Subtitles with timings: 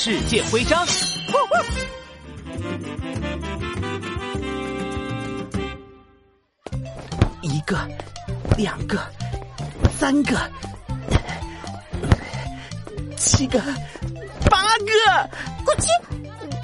[0.00, 0.86] 世界徽章。
[7.42, 7.76] 一个，
[8.56, 9.00] 两个，
[9.98, 10.38] 三个，
[13.16, 13.58] 七个，
[14.48, 15.30] 八个。
[15.66, 15.88] 我去，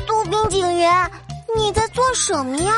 [0.06, 1.10] 杜宾警员，
[1.56, 2.72] 你在做什么呀？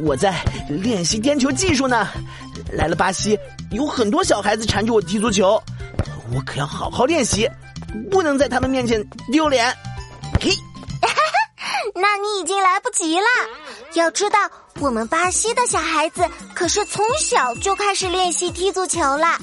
[0.00, 2.08] 我在练习颠球技术呢。
[2.72, 3.38] 来了巴西，
[3.72, 5.62] 有很多小孩子缠着我踢足球，
[6.32, 7.46] 我可要好好练习，
[8.10, 9.66] 不能在他们面前丢脸。
[10.40, 10.50] 嘿，
[11.94, 13.26] 那你已经来不及了。
[13.94, 14.38] 要知道，
[14.80, 16.22] 我们巴西的小孩子
[16.54, 19.38] 可是从小就开始练习踢足球了。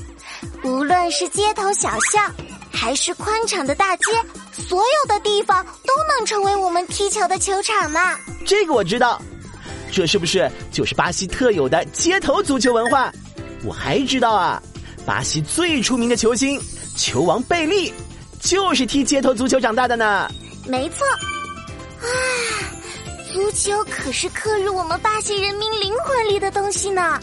[0.63, 2.31] 无论是街头小巷，
[2.71, 4.05] 还是宽敞的大街，
[4.51, 7.99] 所有的地方都能成为我们踢球的球场呢。
[8.45, 9.21] 这个我知道。
[9.91, 13.11] 这是不是就是巴西特有的街头足球文化？
[13.63, 14.61] 我还知道啊，
[15.05, 16.59] 巴西最出名的球星
[16.97, 17.93] 球王贝利，
[18.43, 20.29] 就是踢街头足球长大的呢。
[20.67, 21.05] 没错，
[22.01, 22.07] 啊，
[23.33, 27.19] 足球可是刻入我们巴西人民灵魂里的东西呢。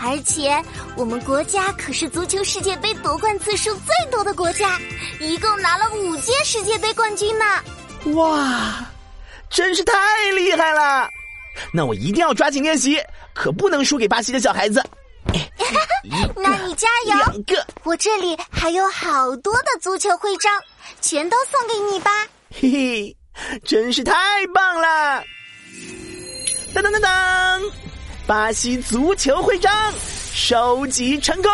[0.00, 0.62] 而且
[0.96, 4.78] 我们国家可是足球世界杯夺冠次数最多的国家，
[5.20, 7.44] 一共拿了五届世界杯冠军呢。
[8.14, 8.86] 哇，
[9.50, 9.92] 真是太
[10.36, 11.08] 厉害了！
[11.72, 13.00] 那我一定要抓紧练习，
[13.34, 14.80] 可不能输给巴西的小孩子。
[16.36, 17.16] 那你加油！
[17.16, 20.52] 两个，我这里还有好多的足球徽章，
[21.00, 22.10] 全都送给你吧。
[22.50, 23.16] 嘿嘿，
[23.64, 24.12] 真是太
[24.52, 25.24] 棒了！
[26.74, 27.62] 当当当当，
[28.26, 29.72] 巴西足球徽章
[30.34, 31.50] 收集成功。